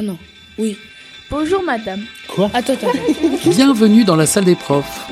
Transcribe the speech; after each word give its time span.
Ah 0.00 0.02
non, 0.02 0.16
oui. 0.60 0.78
Bonjour 1.28 1.60
madame. 1.64 2.02
Quoi 2.28 2.48
Attends, 2.54 2.74
attends. 2.74 2.86
attends. 2.86 3.50
Bienvenue 3.50 4.04
dans 4.04 4.14
la 4.14 4.26
salle 4.26 4.44
des 4.44 4.54
profs. 4.54 5.10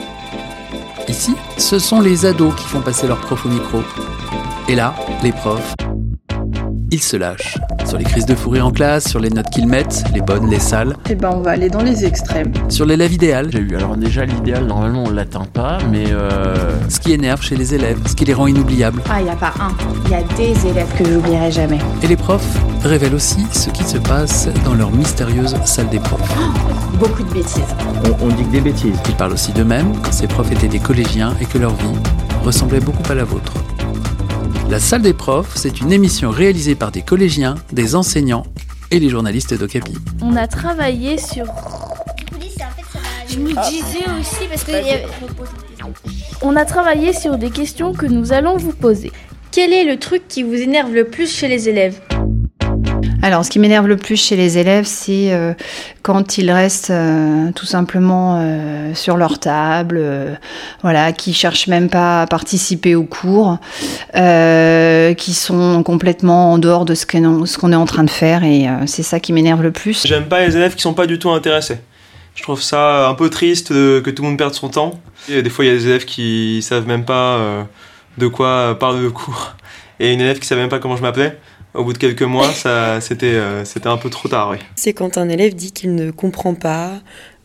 Ici, 1.09 1.33
ce 1.59 1.81
sont 1.81 2.01
les 2.01 2.25
ados 2.25 2.55
qui 2.55 2.69
font 2.69 2.81
passer 2.81 3.09
leurs 3.09 3.21
profs 3.21 3.45
au 3.47 3.49
micro. 3.49 3.83
Et 4.69 4.77
là, 4.77 4.95
les 5.25 5.33
profs, 5.33 5.75
ils 6.93 7.03
se 7.03 7.17
lâchent. 7.17 7.59
Sur 7.87 7.99
les 7.99 8.05
crises 8.05 8.27
de 8.27 8.35
fou 8.35 8.51
rire 8.51 8.67
en 8.67 8.73
classe, 8.73 9.09
sur 9.09 9.21
les 9.21 9.31
notes 9.31 9.49
qu'ils 9.51 9.67
mettent, 9.69 10.05
les 10.13 10.21
bonnes, 10.21 10.51
les 10.51 10.59
sales, 10.59 10.97
Eh 11.09 11.15
ben, 11.15 11.31
on 11.33 11.41
va 11.41 11.53
aller 11.53 11.69
dans 11.71 11.83
les 11.83 12.05
extrêmes. 12.05 12.53
sur 12.69 12.85
l'élève 12.85 13.13
idéal, 13.13 13.49
J'ai 13.53 13.61
eu. 13.61 13.77
Alors 13.77 13.97
déjà, 13.97 14.25
l'idéal, 14.25 14.67
normalement, 14.67 15.05
on 15.07 15.11
l'atteint 15.11 15.45
pas, 15.53 15.79
mais 15.91 16.05
euh, 16.11 16.55
ce 16.89 16.99
qui 16.99 17.13
énerve 17.13 17.43
chez 17.43 17.55
les 17.57 17.75
élèves, 17.75 17.99
ce 18.07 18.15
qui 18.15 18.25
les 18.25 18.35
rend 18.35 18.49
inoubliables. 18.49 19.03
Ah, 19.09 19.21
il 19.21 19.25
n'y 19.25 19.31
a 19.31 19.37
pas 19.37 19.55
un. 19.61 19.71
Il 20.07 20.11
y 20.11 20.15
a 20.15 20.23
des 20.37 20.67
élèves 20.69 20.89
que 20.99 21.05
j'oublierai 21.05 21.51
jamais. 21.53 21.79
Et 22.03 22.09
les 22.09 22.17
profs 22.17 22.59
révèlent 22.83 23.15
aussi 23.15 23.47
ce 23.53 23.71
qui 23.71 23.85
se 23.85 23.99
passe 23.99 24.49
dans 24.65 24.75
leur 24.75 24.91
mystérieuse 24.91 25.55
salle 25.65 25.89
des 25.89 26.01
profs. 26.01 26.21
Beaucoup 26.99 27.23
de 27.23 27.33
bêtises. 27.33 27.63
on, 28.21 28.27
on 28.27 28.29
dit 28.31 28.43
que 28.45 28.51
des 28.53 28.61
bêtises. 28.61 28.97
Ils 29.09 29.15
parlent 29.15 29.33
aussi 29.35 29.53
d'eux-mêmes 29.53 29.93
quand 30.03 30.13
ces 30.13 30.27
profs 30.27 30.51
étaient 30.51 30.69
des 30.69 30.81
collégiens 30.81 31.35
et 31.41 31.45
que 31.45 31.59
leur 31.59 31.75
vie 31.75 31.87
ressemblait 32.43 32.81
beaucoup 32.81 33.03
à 33.11 33.15
la 33.15 33.25
vôtre. 33.25 33.53
La 34.69 34.81
salle 34.81 35.03
des 35.03 35.13
profs, 35.15 35.55
c'est 35.57 35.81
une 35.81 35.93
émission 35.93 36.31
réalisée 36.31 36.75
par 36.75 36.91
des 36.91 37.03
collégiens, 37.03 37.55
des 37.73 37.95
enseignants 37.95 38.45
et 38.91 38.99
les 38.99 39.09
journalistes 39.09 39.55
d'Ocapi. 39.55 39.95
On 40.23 40.37
a 40.37 40.47
travaillé 40.47 41.19
sur... 41.19 41.47
Je 43.29 43.39
me 43.39 43.49
disais 43.71 44.05
aussi 44.19 44.47
parce 44.49 44.65
que 44.65 44.71
y 44.73 44.75
avait- 44.75 45.07
On 46.43 46.57
a 46.57 46.65
travaillé 46.65 47.13
sur 47.13 47.39
des 47.39 47.51
questions 47.51 47.93
que 47.93 48.07
nous 48.07 48.33
allons 48.33 48.57
vous 48.57 48.73
poser. 48.73 49.13
quel 49.53 49.73
est 49.73 49.85
le 49.85 49.99
truc 49.99 50.29
qui 50.29 50.43
vous 50.43 50.55
énerve 50.55 50.93
le 50.93 51.05
plus 51.07 51.31
chez 51.31 51.49
les 51.49 51.69
élèves? 51.69 52.01
Alors, 53.23 53.45
ce 53.45 53.51
qui 53.51 53.59
m'énerve 53.59 53.87
le 53.87 53.97
plus 53.97 54.17
chez 54.17 54.37
les 54.37 54.59
élèves, 54.59 54.85
c'est 54.85 55.33
euh, 55.33 55.53
quand 56.03 56.39
ils 56.39 56.51
restent 56.51 56.91
euh, 56.91 57.51
tout 57.53 57.67
simplement 57.67 58.39
euh, 58.39 58.95
sur 58.95 59.17
leur 59.17 59.39
table, 59.39 60.39
voilà, 60.83 61.13
qui 61.13 61.33
cherchent 61.35 61.67
même 61.67 61.89
pas 61.89 62.23
à 62.23 62.27
participer 62.27 62.95
au 62.95 63.05
cours, 63.05 63.59
qui 64.15 65.35
sont 65.35 65.83
complètement 65.83 66.53
en 66.53 66.59
dehors 66.59 66.85
de 66.85 66.95
ce 66.95 67.07
qu'on 67.07 67.73
est 67.73 67.77
en 67.77 67.87
train 67.87 68.05
de 68.05 68.11
faire, 68.11 68.45
et 68.45 68.67
c'est 68.87 69.03
ça 69.03 69.21
qui 69.21 69.33
m'énerve 69.33 69.63
le 69.63 69.73
plus. 69.73 70.07
J'aime 70.07 70.27
pas 70.27 70.47
les 70.47 70.57
élèves 70.57 70.75
qui 70.75 70.83
sont 70.83 70.95
pas 70.95 71.07
du 71.07 71.19
tout 71.19 71.31
intéressés. 71.31 71.79
Je 72.35 72.43
trouve 72.43 72.61
ça 72.61 73.09
un 73.09 73.15
peu 73.15 73.31
triste 73.31 73.69
que 73.71 74.11
tout 74.11 74.23
le 74.23 74.29
monde 74.29 74.39
perde 74.39 74.55
son 74.55 74.69
temps. 74.69 75.01
Et 75.29 75.43
des 75.43 75.51
fois, 75.51 75.65
il 75.65 75.69
y 75.69 75.71
a 75.71 75.75
des 75.75 75.87
élèves 75.87 76.05
qui 76.05 76.61
savent 76.63 76.87
même 76.87 77.05
pas 77.05 77.39
de 78.19 78.27
quoi 78.27 78.77
parle 78.79 79.01
le 79.01 79.11
cours. 79.11 79.55
Et 79.99 80.13
une 80.13 80.21
élève 80.21 80.39
qui 80.39 80.47
savait 80.47 80.61
même 80.61 80.71
pas 80.71 80.79
comment 80.79 80.97
je 80.97 81.03
m'appelais. 81.03 81.39
Au 81.77 81.85
bout 81.85 81.93
de 81.93 81.99
quelques 81.99 82.23
mois, 82.23 82.51
ça, 82.53 83.01
c'était, 83.01 83.27
euh, 83.27 83.65
c'était 83.65 83.89
un 83.89 83.97
peu 83.97 84.11
trop 84.11 84.29
tard, 84.29 84.51
oui. 84.51 84.59
C'est 84.77 84.93
quand 84.93 85.19
un 85.19 85.29
élève 85.29 85.55
dit 85.55 85.73
qu'il 85.73 85.95
ne 85.95 86.11
comprend 86.11 86.55
pas 86.55 86.93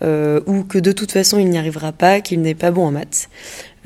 euh, 0.04 0.40
ou 0.48 0.64
que 0.64 0.80
de 0.80 0.92
toute 0.92 1.12
façon 1.12 1.38
il 1.38 1.50
n'y 1.50 1.60
arrivera 1.60 1.92
pas, 1.92 2.22
qu'il 2.22 2.42
n'est 2.42 2.56
pas 2.56 2.72
bon 2.72 2.88
en 2.88 2.92
maths, 2.92 3.30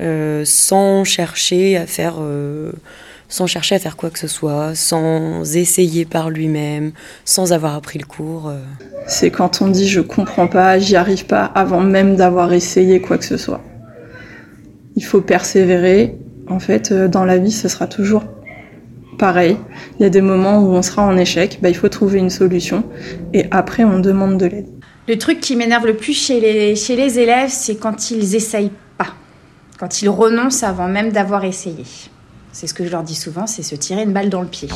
euh, 0.00 0.44
sans 0.46 1.04
chercher 1.04 1.76
à 1.76 1.86
faire, 1.86 2.14
euh, 2.20 2.72
sans 3.28 3.46
chercher 3.46 3.74
à 3.74 3.78
faire 3.78 3.96
quoi 3.96 4.08
que 4.08 4.18
ce 4.18 4.28
soit, 4.28 4.74
sans 4.74 5.56
essayer 5.56 6.06
par 6.06 6.30
lui-même, 6.30 6.92
sans 7.26 7.52
avoir 7.52 7.74
appris 7.74 7.98
le 7.98 8.06
cours. 8.06 8.50
C'est 9.06 9.30
quand 9.30 9.60
on 9.60 9.68
dit 9.68 9.88
je 9.88 10.00
comprends 10.00 10.48
pas, 10.48 10.78
j'y 10.78 10.96
arrive 10.96 11.26
pas, 11.26 11.44
avant 11.44 11.80
même 11.80 12.16
d'avoir 12.16 12.52
essayé 12.54 13.00
quoi 13.00 13.18
que 13.18 13.24
ce 13.24 13.36
soit. 13.36 13.60
Il 14.94 15.04
faut 15.04 15.20
persévérer. 15.20 16.16
En 16.48 16.60
fait, 16.60 16.92
dans 16.92 17.24
la 17.24 17.38
vie, 17.38 17.50
ce 17.50 17.68
sera 17.68 17.88
toujours 17.88 18.22
pareil. 19.16 19.56
Il 19.98 20.02
y 20.02 20.06
a 20.06 20.10
des 20.10 20.20
moments 20.20 20.60
où 20.60 20.72
on 20.72 20.82
sera 20.82 21.02
en 21.02 21.16
échec, 21.16 21.58
bah, 21.62 21.68
il 21.68 21.76
faut 21.76 21.88
trouver 21.88 22.18
une 22.18 22.30
solution. 22.30 22.84
Et 23.32 23.46
après, 23.50 23.84
on 23.84 23.98
demande 23.98 24.38
de 24.38 24.46
l'aide. 24.46 24.66
Le 25.08 25.18
truc 25.18 25.40
qui 25.40 25.56
m'énerve 25.56 25.86
le 25.86 25.96
plus 25.96 26.14
chez 26.14 26.40
les, 26.40 26.76
chez 26.76 26.96
les 26.96 27.18
élèves, 27.18 27.50
c'est 27.50 27.76
quand 27.76 28.10
ils 28.10 28.34
essayent 28.34 28.72
pas. 28.98 29.14
Quand 29.78 30.02
ils 30.02 30.08
renoncent 30.08 30.62
avant 30.62 30.88
même 30.88 31.12
d'avoir 31.12 31.44
essayé. 31.44 31.84
C'est 32.52 32.66
ce 32.66 32.74
que 32.74 32.84
je 32.84 32.90
leur 32.90 33.02
dis 33.02 33.14
souvent, 33.14 33.46
c'est 33.46 33.62
se 33.62 33.74
tirer 33.74 34.02
une 34.02 34.12
balle 34.12 34.30
dans 34.30 34.42
le 34.42 34.48
pied. 34.48 34.68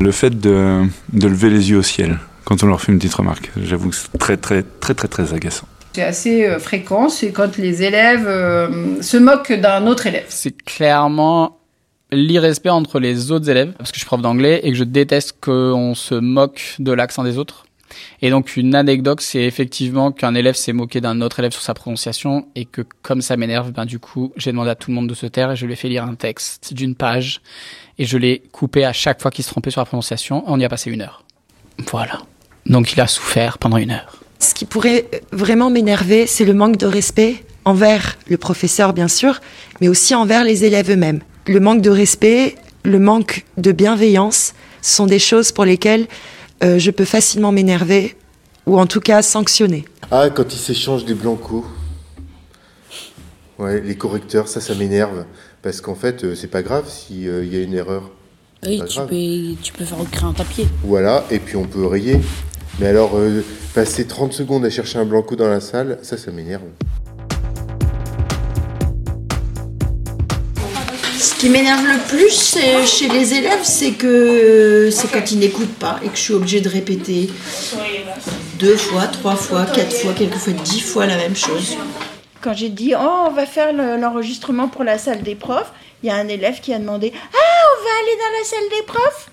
Le 0.00 0.12
fait 0.12 0.38
de, 0.40 0.86
de 1.12 1.28
lever 1.28 1.50
les 1.50 1.70
yeux 1.70 1.78
au 1.78 1.82
ciel 1.82 2.18
quand 2.50 2.64
on 2.64 2.66
leur 2.66 2.80
fait 2.80 2.90
une 2.90 2.98
petite 2.98 3.14
remarque, 3.14 3.52
j'avoue 3.62 3.90
que 3.90 3.94
c'est 3.94 4.18
très 4.18 4.36
très 4.36 4.64
très 4.64 4.92
très 4.92 5.06
très 5.06 5.34
agaçant. 5.34 5.68
C'est 5.92 6.02
assez 6.02 6.46
euh, 6.46 6.58
fréquent, 6.58 7.08
c'est 7.08 7.32
quand 7.32 7.56
les 7.56 7.82
élèves 7.82 8.26
euh, 8.26 9.02
se 9.02 9.16
moquent 9.16 9.52
d'un 9.52 9.86
autre 9.86 10.06
élève. 10.06 10.26
C'est 10.28 10.56
clairement 10.62 11.58
l'irrespect 12.12 12.70
entre 12.70 13.00
les 13.00 13.30
autres 13.30 13.48
élèves, 13.48 13.72
parce 13.76 13.90
que 13.90 13.96
je 13.96 14.00
suis 14.00 14.06
prof 14.06 14.20
d'anglais 14.20 14.60
et 14.62 14.70
que 14.70 14.76
je 14.76 14.84
déteste 14.84 15.36
qu'on 15.40 15.94
se 15.94 16.14
moque 16.14 16.76
de 16.78 16.92
l'accent 16.92 17.24
des 17.24 17.38
autres. 17.38 17.64
Et 18.22 18.30
donc 18.30 18.56
une 18.56 18.74
anecdote, 18.74 19.20
c'est 19.20 19.42
effectivement 19.42 20.12
qu'un 20.12 20.34
élève 20.34 20.54
s'est 20.54 20.72
moqué 20.72 21.00
d'un 21.00 21.20
autre 21.22 21.40
élève 21.40 21.52
sur 21.52 21.62
sa 21.62 21.74
prononciation 21.74 22.46
et 22.54 22.64
que 22.64 22.82
comme 23.02 23.20
ça 23.20 23.36
m'énerve, 23.36 23.72
ben 23.72 23.84
du 23.84 23.98
coup 23.98 24.32
j'ai 24.36 24.52
demandé 24.52 24.70
à 24.70 24.76
tout 24.76 24.90
le 24.90 24.94
monde 24.94 25.08
de 25.08 25.14
se 25.14 25.26
taire 25.26 25.50
et 25.50 25.56
je 25.56 25.66
lui 25.66 25.72
ai 25.72 25.76
fait 25.76 25.88
lire 25.88 26.04
un 26.04 26.14
texte 26.14 26.72
d'une 26.72 26.94
page 26.94 27.40
et 27.98 28.04
je 28.04 28.16
l'ai 28.16 28.42
coupé 28.52 28.84
à 28.84 28.92
chaque 28.92 29.20
fois 29.20 29.32
qu'il 29.32 29.44
se 29.44 29.50
trompait 29.50 29.70
sur 29.70 29.80
la 29.80 29.86
prononciation. 29.86 30.44
On 30.46 30.60
y 30.60 30.64
a 30.64 30.68
passé 30.68 30.90
une 30.90 31.02
heure. 31.02 31.24
Voilà. 31.90 32.20
Donc 32.66 32.92
il 32.92 33.00
a 33.00 33.06
souffert 33.06 33.58
pendant 33.58 33.76
une 33.78 33.90
heure. 33.90 34.19
Ce 34.40 34.54
qui 34.54 34.64
pourrait 34.64 35.06
vraiment 35.32 35.70
m'énerver, 35.70 36.26
c'est 36.26 36.46
le 36.46 36.54
manque 36.54 36.78
de 36.78 36.86
respect 36.86 37.44
envers 37.66 38.16
le 38.28 38.38
professeur, 38.38 38.94
bien 38.94 39.06
sûr, 39.08 39.40
mais 39.80 39.88
aussi 39.88 40.14
envers 40.14 40.44
les 40.44 40.64
élèves 40.64 40.90
eux-mêmes. 40.90 41.20
Le 41.46 41.60
manque 41.60 41.82
de 41.82 41.90
respect, 41.90 42.56
le 42.82 42.98
manque 42.98 43.44
de 43.58 43.70
bienveillance 43.70 44.54
sont 44.80 45.06
des 45.06 45.18
choses 45.18 45.52
pour 45.52 45.66
lesquelles 45.66 46.06
euh, 46.64 46.78
je 46.78 46.90
peux 46.90 47.04
facilement 47.04 47.52
m'énerver 47.52 48.16
ou 48.66 48.78
en 48.80 48.86
tout 48.86 49.00
cas 49.00 49.20
sanctionner. 49.20 49.84
Ah, 50.10 50.30
quand 50.30 50.54
ils 50.54 50.58
s'échangent 50.58 51.04
des 51.04 51.14
blancos. 51.14 51.64
Ouais, 53.58 53.80
les 53.82 53.94
correcteurs, 53.94 54.48
ça, 54.48 54.62
ça 54.62 54.74
m'énerve. 54.74 55.26
Parce 55.62 55.82
qu'en 55.82 55.94
fait, 55.94 56.24
euh, 56.24 56.34
c'est 56.34 56.48
pas 56.48 56.62
grave 56.62 56.88
s'il 56.88 57.24
y 57.24 57.56
a 57.56 57.62
une 57.62 57.74
erreur. 57.74 58.10
Oui, 58.66 58.80
tu 58.88 58.96
grave. 58.96 59.08
peux, 59.08 59.62
tu 59.62 59.72
peux 59.74 59.84
faire 59.84 60.00
écrire 60.00 60.24
un 60.26 60.32
papier. 60.32 60.66
Voilà, 60.82 61.24
et 61.30 61.38
puis 61.38 61.56
on 61.56 61.64
peut 61.64 61.84
rayer. 61.84 62.18
Mais 62.80 62.86
alors, 62.86 63.10
euh, 63.16 63.44
passer 63.74 64.06
30 64.06 64.32
secondes 64.32 64.64
à 64.64 64.70
chercher 64.70 64.98
un 64.98 65.04
blanco 65.04 65.36
dans 65.36 65.48
la 65.48 65.60
salle, 65.60 65.98
ça, 66.02 66.16
ça 66.16 66.30
m'énerve. 66.30 66.62
Ce 71.18 71.34
qui 71.34 71.50
m'énerve 71.50 71.84
le 71.84 71.98
plus 72.08 72.56
chez 72.86 73.08
les 73.08 73.34
élèves, 73.34 73.60
c'est 73.62 73.92
que 73.92 74.88
c'est 74.90 75.08
quand 75.10 75.30
ils 75.30 75.38
n'écoutent 75.38 75.74
pas 75.78 75.98
et 76.04 76.08
que 76.08 76.16
je 76.16 76.20
suis 76.22 76.34
obligée 76.34 76.60
de 76.60 76.68
répéter 76.68 77.30
deux 78.58 78.76
fois, 78.76 79.06
trois 79.06 79.36
fois, 79.36 79.64
quatre 79.66 79.92
fois, 79.94 80.12
quelquefois 80.14 80.52
dix 80.54 80.80
fois 80.80 81.06
la 81.06 81.16
même 81.16 81.36
chose. 81.36 81.76
Quand 82.42 82.54
j'ai 82.54 82.68
dit 82.70 82.94
oh 82.98 83.24
on 83.28 83.30
va 83.32 83.44
faire 83.46 83.72
le- 83.72 83.98
l'enregistrement 84.00 84.68
pour 84.68 84.82
la 84.84 84.96
salle 84.98 85.22
des 85.22 85.34
profs, 85.34 85.72
il 86.02 86.08
y 86.08 86.10
a 86.10 86.16
un 86.16 86.28
élève 86.28 86.60
qui 86.60 86.72
a 86.72 86.78
demandé 86.78 87.12
ah 87.14 87.36
on 87.36 87.84
va 87.84 87.90
aller 88.00 88.16
dans 88.16 88.38
la 88.38 88.44
salle 88.44 88.78
des 88.78 88.86
profs? 88.86 89.30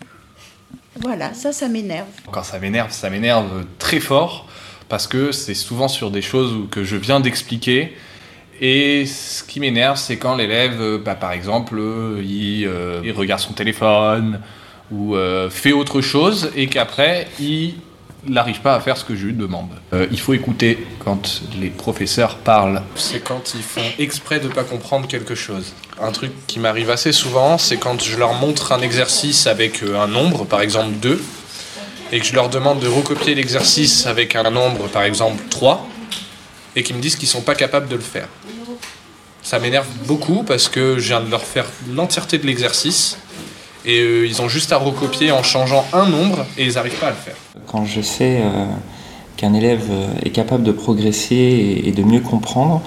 Voilà, 1.01 1.33
ça 1.33 1.51
ça 1.51 1.67
m'énerve. 1.67 2.07
Quand 2.31 2.43
ça 2.43 2.59
m'énerve, 2.59 2.91
ça 2.91 3.09
m'énerve 3.09 3.65
très 3.79 3.99
fort 3.99 4.47
parce 4.89 5.07
que 5.07 5.31
c'est 5.31 5.53
souvent 5.53 5.87
sur 5.87 6.11
des 6.11 6.21
choses 6.21 6.67
que 6.71 6.83
je 6.83 6.95
viens 6.95 7.19
d'expliquer. 7.19 7.93
Et 8.59 9.05
ce 9.05 9.43
qui 9.43 9.59
m'énerve, 9.59 9.97
c'est 9.97 10.17
quand 10.17 10.35
l'élève, 10.35 10.81
euh, 10.81 10.97
bah, 10.97 11.15
par 11.15 11.31
exemple, 11.31 11.75
euh, 11.77 12.21
il, 12.23 12.65
euh, 12.65 13.01
il 13.03 13.11
regarde 13.11 13.39
son 13.41 13.53
téléphone 13.53 14.41
ou 14.89 15.17
fait 15.49 15.73
autre 15.73 15.99
chose 15.99 16.49
et 16.55 16.67
qu'après, 16.67 17.27
il 17.41 17.73
n'arrive 18.29 18.61
pas 18.61 18.75
à 18.75 18.79
faire 18.79 18.97
ce 18.97 19.03
que 19.03 19.15
je 19.15 19.25
lui 19.25 19.33
demande. 19.33 19.69
Euh, 19.93 20.07
il 20.11 20.19
faut 20.19 20.33
écouter 20.33 20.85
quand 20.99 21.41
les 21.59 21.69
professeurs 21.69 22.37
parlent. 22.37 22.81
C'est 22.95 23.23
quand 23.23 23.53
ils 23.55 23.63
font 23.63 23.81
exprès 23.99 24.39
de 24.39 24.47
pas 24.47 24.63
comprendre 24.63 25.07
quelque 25.07 25.35
chose. 25.35 25.73
Un 26.01 26.11
truc 26.11 26.31
qui 26.47 26.59
m'arrive 26.59 26.89
assez 26.89 27.11
souvent, 27.11 27.57
c'est 27.57 27.77
quand 27.77 28.03
je 28.03 28.17
leur 28.17 28.33
montre 28.33 28.71
un 28.71 28.81
exercice 28.81 29.47
avec 29.47 29.83
euh, 29.83 29.99
un 29.99 30.07
nombre, 30.07 30.45
par 30.45 30.61
exemple 30.61 30.93
2, 31.01 31.21
et 32.11 32.19
que 32.19 32.25
je 32.25 32.33
leur 32.33 32.49
demande 32.49 32.79
de 32.79 32.87
recopier 32.87 33.35
l'exercice 33.35 34.05
avec 34.05 34.35
un 34.35 34.49
nombre, 34.49 34.87
par 34.87 35.03
exemple 35.03 35.43
3, 35.49 35.87
et 36.75 36.83
qu'ils 36.83 36.95
me 36.95 37.01
disent 37.01 37.15
qu'ils 37.15 37.27
sont 37.27 37.41
pas 37.41 37.55
capables 37.55 37.87
de 37.87 37.95
le 37.95 38.01
faire. 38.01 38.27
Ça 39.41 39.59
m'énerve 39.59 39.87
beaucoup 40.05 40.43
parce 40.43 40.67
que 40.67 40.99
je 40.99 41.07
viens 41.07 41.21
de 41.21 41.31
leur 41.31 41.43
faire 41.43 41.65
l'entièreté 41.93 42.37
de 42.37 42.45
l'exercice, 42.45 43.17
et 43.85 44.01
euh, 44.01 44.27
ils 44.27 44.41
ont 44.41 44.49
juste 44.49 44.71
à 44.73 44.77
recopier 44.77 45.31
en 45.31 45.43
changeant 45.43 45.87
un 45.93 46.05
nombre, 46.05 46.45
et 46.57 46.65
ils 46.65 46.73
n'arrivent 46.73 46.99
pas 46.99 47.07
à 47.07 47.11
le 47.11 47.15
faire. 47.15 47.35
Quand 47.67 47.85
je 47.85 48.01
sais 48.01 48.39
euh, 48.41 48.65
qu'un 49.35 49.53
élève 49.53 49.87
euh, 49.91 50.07
est 50.23 50.29
capable 50.31 50.63
de 50.63 50.71
progresser 50.71 51.35
et, 51.35 51.89
et 51.89 51.91
de 51.91 52.01
mieux 52.03 52.21
comprendre 52.21 52.81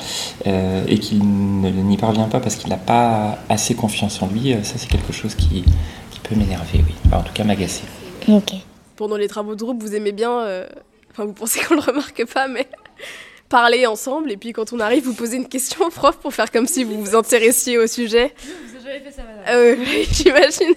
euh, 0.47 0.83
et 0.89 0.99
qu'il 0.99 1.19
ne- 1.61 1.71
n'y 1.71 1.97
parvient 1.97 2.29
pas 2.29 2.41
parce 2.41 2.57
qu'il 2.57 2.71
n'a 2.71 2.77
pas 2.77 3.39
assez 3.49 3.75
confiance 3.75 4.21
en 4.23 4.27
lui, 4.29 4.53
euh, 4.53 4.63
ça 4.63 4.75
c'est 4.79 4.89
quelque 4.89 5.13
chose 5.13 5.35
qui, 5.35 5.65
qui 6.11 6.21
peut 6.21 6.35
m'énerver, 6.35 6.79
oui. 6.87 6.95
Enfin, 7.07 7.19
en 7.19 7.23
tout 7.23 7.33
cas 7.33 7.45
m'agacer. 7.45 7.83
Ok. 8.29 8.53
Pendant 8.97 9.17
les 9.17 9.29
travaux 9.29 9.55
de 9.55 9.63
groupe, 9.63 9.83
vous 9.83 9.95
aimez 9.95 10.13
bien, 10.13 10.41
euh, 10.41 10.67
enfin 11.13 11.25
vous 11.25 11.33
pensez 11.33 11.61
qu'on 11.61 11.75
le 11.75 11.81
remarque 11.81 12.25
pas, 12.27 12.49
mais 12.49 12.67
parler 13.49 13.87
ensemble 13.87 14.31
et 14.33 14.37
puis 14.37 14.53
quand 14.53 14.73
on 14.73 14.81
arrive, 14.81 15.05
vous 15.05 15.15
posez 15.15 15.37
une 15.37 15.49
question 15.49 15.85
au 15.87 15.91
prof 15.91 16.17
pour 16.19 16.33
faire 16.35 16.51
comme 16.51 16.67
si 16.67 16.85
vous 16.85 17.01
vous 17.05 17.15
intéressiez 17.15 17.79
au 17.79 17.87
sujet. 17.87 18.35
Vous 18.43 18.77
avez 18.87 18.99
jamais 18.99 19.05
fait 19.05 19.13
ça, 19.17 19.23
madame 19.23 19.45
Ah 19.47 19.59
oui, 19.79 20.09
j'imagine. 20.13 20.75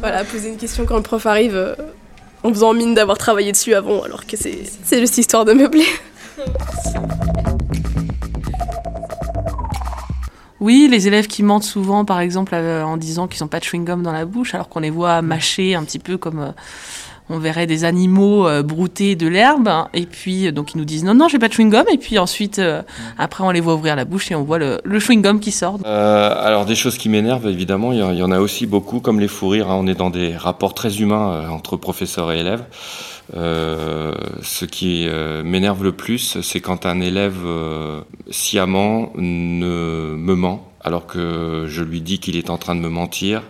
Voilà, 0.00 0.24
poser 0.24 0.50
une 0.50 0.58
question 0.58 0.84
quand 0.84 0.96
le 0.96 1.02
prof 1.02 1.24
arrive 1.26 1.56
euh, 1.56 1.74
en 2.42 2.50
faisant 2.50 2.74
mine 2.74 2.94
d'avoir 2.94 3.18
travaillé 3.18 3.52
dessus 3.52 3.74
avant, 3.74 4.02
alors 4.02 4.26
que 4.26 4.36
c'est 4.36 4.62
c'est 4.84 5.00
juste 5.00 5.18
histoire 5.18 5.44
de 5.44 5.52
meubler. 5.52 5.86
Oui, 10.60 10.88
les 10.90 11.06
élèves 11.06 11.28
qui 11.28 11.44
mentent 11.44 11.62
souvent, 11.62 12.04
par 12.04 12.18
exemple, 12.18 12.52
euh, 12.54 12.82
en 12.82 12.96
disant 12.96 13.28
qu'ils 13.28 13.42
n'ont 13.44 13.48
pas 13.48 13.60
de 13.60 13.64
chewing-gum 13.64 14.02
dans 14.02 14.12
la 14.12 14.24
bouche, 14.24 14.54
alors 14.54 14.68
qu'on 14.68 14.80
les 14.80 14.90
voit 14.90 15.22
mâcher 15.22 15.76
un 15.76 15.84
petit 15.84 16.00
peu 16.00 16.18
comme 16.18 16.40
euh, 16.40 16.50
on 17.30 17.38
verrait 17.38 17.66
des 17.66 17.84
animaux 17.84 18.46
euh, 18.46 18.62
brouter 18.62 19.16
de 19.16 19.26
l'herbe. 19.26 19.68
Et 19.94 20.06
puis, 20.06 20.46
euh, 20.46 20.52
donc, 20.52 20.74
ils 20.74 20.78
nous 20.78 20.84
disent 20.84 21.04
non, 21.04 21.14
non, 21.14 21.28
j'ai 21.28 21.38
pas 21.38 21.48
de 21.48 21.52
chewing-gum. 21.52 21.84
Et 21.92 21.98
puis 21.98 22.18
ensuite, 22.18 22.58
euh, 22.58 22.82
après, 23.18 23.44
on 23.44 23.50
les 23.50 23.60
voit 23.60 23.74
ouvrir 23.74 23.96
la 23.96 24.04
bouche 24.04 24.30
et 24.30 24.34
on 24.34 24.42
voit 24.44 24.58
le, 24.58 24.80
le 24.84 24.98
chewing-gum 24.98 25.40
qui 25.40 25.52
sort. 25.52 25.78
Euh, 25.84 26.34
alors 26.42 26.64
des 26.66 26.74
choses 26.74 26.96
qui 26.98 27.08
m'énervent, 27.08 27.48
évidemment, 27.48 27.92
il 27.92 27.98
y, 27.98 28.22
en- 28.22 28.30
a 28.32 28.38
aussi 28.40 28.66
beaucoup, 28.66 29.00
comme 29.00 29.20
les 29.20 29.28
fous 29.28 29.48
rires. 29.48 29.70
hein. 29.70 29.76
On 29.80 29.86
est 29.86 29.94
dans 29.94 30.10
des 30.10 30.36
rapports 30.36 30.74
très 30.74 31.00
humains 31.00 31.48
entre 31.50 31.76
professeurs 31.76 32.32
et 32.32 32.40
élèves. 32.40 32.64
Ce 33.34 34.64
qui 34.64 35.06
m'énerve 35.44 35.84
le 35.84 35.92
plus, 35.92 36.38
c'est 36.42 36.60
quand 36.60 36.86
un 36.86 37.00
élève 37.00 37.36
sciemment 38.30 39.12
ne 39.16 40.14
me 40.16 40.34
ment, 40.34 40.68
alors 40.82 41.06
que 41.06 41.66
je 41.68 41.82
lui 41.82 42.00
dis 42.00 42.18
qu'il 42.18 42.36
est 42.36 42.50
en 42.50 42.56
train 42.58 42.74
de 42.74 42.80
me 42.80 42.88
mentir 42.88 43.42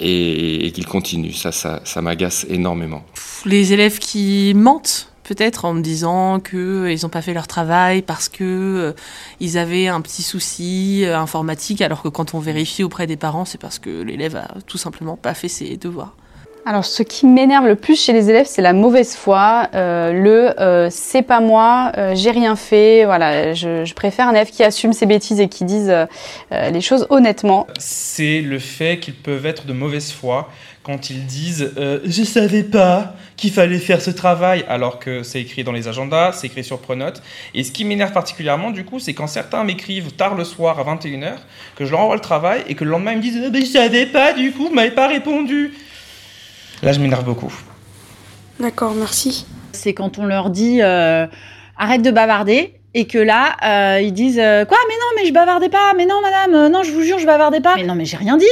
et, 0.00 0.66
et 0.66 0.72
qu'il 0.72 0.86
continue. 0.86 1.32
Ça, 1.32 1.52
ça, 1.52 2.02
m'agace 2.02 2.46
énormément. 2.48 3.04
Les 3.44 3.72
élèves 3.72 3.98
qui 3.98 4.52
mentent 4.54 5.12
peut-être 5.24 5.64
en 5.64 5.74
me 5.74 5.80
disant 5.80 6.40
que 6.40 6.90
ils 6.90 7.02
n'ont 7.02 7.08
pas 7.08 7.22
fait 7.22 7.34
leur 7.34 7.46
travail 7.46 8.02
parce 8.02 8.28
que 8.28 8.94
euh, 9.40 9.58
avaient 9.58 9.88
un 9.88 10.00
petit 10.00 10.22
souci 10.22 11.04
euh, 11.04 11.18
informatique, 11.18 11.80
alors 11.80 12.02
que 12.02 12.08
quand 12.08 12.34
on 12.34 12.40
vérifie 12.40 12.82
auprès 12.82 13.06
des 13.06 13.16
parents, 13.16 13.44
c'est 13.44 13.58
parce 13.58 13.78
que 13.78 14.02
l'élève 14.02 14.36
a 14.36 14.48
tout 14.66 14.78
simplement 14.78 15.16
pas 15.16 15.34
fait 15.34 15.48
ses 15.48 15.76
devoirs. 15.76 16.14
Alors, 16.64 16.84
ce 16.84 17.02
qui 17.02 17.26
m'énerve 17.26 17.66
le 17.66 17.74
plus 17.74 18.00
chez 18.00 18.12
les 18.12 18.30
élèves, 18.30 18.46
c'est 18.48 18.62
la 18.62 18.72
mauvaise 18.72 19.16
foi, 19.16 19.68
euh, 19.74 20.12
le 20.12 20.60
euh, 20.60 20.88
c'est 20.90 21.22
pas 21.22 21.40
moi, 21.40 21.90
euh, 21.96 22.14
j'ai 22.14 22.30
rien 22.30 22.54
fait. 22.54 23.04
Voilà, 23.04 23.52
je, 23.52 23.92
préfère 23.94 24.28
un 24.28 24.32
élève 24.32 24.50
qui 24.50 24.62
assume 24.62 24.92
ses 24.92 25.06
bêtises 25.06 25.40
et 25.40 25.48
qui 25.48 25.64
dise 25.64 25.92
les 26.50 26.80
choses 26.80 27.06
honnêtement. 27.10 27.66
c'est 27.78 28.40
le 28.40 28.58
fait 28.58 28.98
qu'ils 28.98 29.14
peuvent 29.14 29.46
être 29.46 29.66
de 29.66 29.72
mauvaise 29.72 30.12
foi 30.12 30.48
quand 30.82 31.10
ils 31.10 31.24
disent 31.26 31.72
je 31.76 32.22
savais 32.24 32.64
pas 32.64 33.14
qu'il 33.36 33.52
fallait 33.52 33.78
faire 33.78 34.00
ce 34.00 34.10
travail 34.10 34.64
alors 34.68 34.98
que 34.98 35.22
c'est 35.22 35.40
écrit 35.40 35.62
dans 35.62 35.72
les 35.72 35.88
agendas, 35.88 36.32
c'est 36.32 36.48
écrit 36.48 36.64
sur 36.64 36.80
Pronote. 36.80 37.22
Et 37.54 37.62
ce 37.62 37.70
qui 37.70 37.84
m'énerve 37.84 38.12
particulièrement 38.12 38.70
du 38.70 38.84
coup, 38.84 38.98
c'est 38.98 39.14
quand 39.14 39.26
certains 39.26 39.62
m'écrivent 39.62 40.12
tard 40.12 40.34
le 40.34 40.44
soir 40.44 40.80
à 40.80 40.96
21h, 40.96 41.34
que 41.76 41.84
je 41.84 41.90
leur 41.90 42.00
envoie 42.00 42.16
le 42.16 42.22
travail 42.22 42.62
et 42.66 42.74
que 42.74 42.84
le 42.84 42.90
lendemain 42.90 43.12
ils 43.12 43.18
me 43.18 43.22
disent 43.22 43.50
je 43.54 43.78
savais 43.78 44.06
pas 44.06 44.32
du 44.32 44.52
coup, 44.52 44.68
vous 44.68 44.74
m'avez 44.74 44.90
pas 44.90 45.06
répondu. 45.06 45.72
Là 46.82 46.92
je 46.92 47.00
m'énerve 47.00 47.24
beaucoup. 47.24 47.52
D'accord, 48.60 48.94
merci. 48.94 49.46
C'est 49.72 49.94
quand 49.94 50.18
on 50.18 50.26
leur 50.26 50.50
dit 50.50 50.82
euh, 50.82 51.26
arrête 51.78 52.02
de 52.02 52.10
bavarder 52.10 52.74
et 52.94 53.06
que 53.06 53.18
là 53.18 53.56
euh, 53.64 54.00
ils 54.00 54.12
disent 54.12 54.38
euh, 54.38 54.64
quoi 54.64 54.76
mais 54.88 54.94
non 54.94 55.06
mais 55.22 55.26
je 55.26 55.32
bavardais 55.32 55.70
pas 55.70 55.94
mais 55.96 56.04
non 56.04 56.20
madame 56.20 56.54
euh, 56.54 56.68
non 56.68 56.82
je 56.82 56.92
vous 56.92 57.00
jure 57.02 57.18
je 57.18 57.26
bavardais 57.26 57.60
pas 57.60 57.76
mais 57.76 57.84
non 57.84 57.94
mais 57.94 58.04
j'ai 58.04 58.18
rien 58.18 58.36
dit 58.36 58.44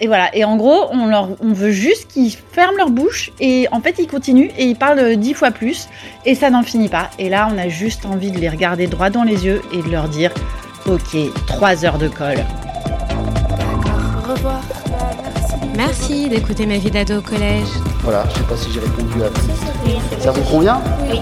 et 0.00 0.08
voilà 0.08 0.34
et 0.34 0.44
en 0.44 0.56
gros 0.56 0.86
on 0.90 1.06
leur 1.06 1.28
on 1.40 1.52
veut 1.52 1.70
juste 1.70 2.08
qu'ils 2.08 2.32
ferment 2.32 2.76
leur 2.76 2.90
bouche 2.90 3.30
et 3.40 3.68
en 3.70 3.80
fait 3.80 3.94
ils 3.98 4.08
continuent 4.08 4.50
et 4.58 4.64
ils 4.64 4.76
parlent 4.76 5.16
dix 5.16 5.32
fois 5.32 5.52
plus 5.52 5.88
et 6.24 6.34
ça 6.34 6.50
n'en 6.50 6.62
finit 6.64 6.88
pas 6.88 7.08
et 7.18 7.28
là 7.28 7.48
on 7.52 7.56
a 7.56 7.68
juste 7.68 8.04
envie 8.04 8.32
de 8.32 8.38
les 8.38 8.48
regarder 8.48 8.88
droit 8.88 9.10
dans 9.10 9.22
les 9.22 9.46
yeux 9.46 9.62
et 9.72 9.80
de 9.80 9.88
leur 9.88 10.08
dire 10.08 10.32
ok 10.86 11.16
trois 11.46 11.84
heures 11.84 11.98
de 11.98 12.08
colle 12.08 12.44
Au 14.28 14.32
revoir. 14.32 14.60
Merci 15.78 16.28
d'écouter 16.28 16.66
ma 16.66 16.76
vie 16.76 16.90
d'ado 16.90 17.18
au 17.18 17.22
collège. 17.22 17.68
Voilà, 18.02 18.24
je 18.28 18.38
sais 18.38 18.44
pas 18.46 18.56
si 18.56 18.72
j'ai 18.72 18.80
répondu 18.80 19.22
à 19.22 20.20
Ça 20.20 20.32
vous 20.32 20.42
convient? 20.42 20.82
Oui. 21.08 21.20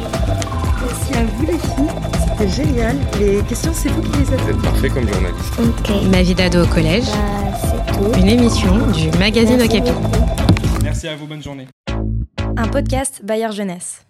Merci 0.82 1.12
à 1.14 1.24
vous 1.24 1.42
les 1.44 1.58
filles, 1.58 1.94
c'était 2.26 2.48
génial. 2.48 2.96
Les 3.20 3.42
questions, 3.42 3.72
c'est 3.74 3.90
vous 3.90 4.00
qui 4.00 4.18
les 4.18 4.32
avez. 4.32 4.42
Vous 4.44 4.50
êtes 4.52 4.62
parfait 4.62 4.88
comme 4.88 5.06
journaliste. 5.06 5.52
Ok. 5.60 6.10
Ma 6.10 6.22
vie 6.22 6.34
d'ado 6.34 6.64
au 6.64 6.66
collège. 6.66 7.04
Une 8.16 8.28
émission 8.28 8.74
du 8.92 9.10
magazine 9.18 9.60
Okapi. 9.60 9.92
Merci 10.82 11.08
à 11.08 11.16
vous, 11.16 11.26
bonne 11.26 11.42
journée. 11.42 11.68
Un 12.56 12.68
podcast 12.68 13.20
Bayard 13.22 13.52
Jeunesse. 13.52 14.05